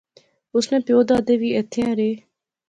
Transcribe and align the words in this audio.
اس 0.55 0.65
نے 0.71 0.77
پیو 0.85 0.99
دادے 1.09 1.35
وی 1.41 1.49
ایتھیں 1.57 1.85
ایہہ 1.87 1.95
رہے 1.97 2.11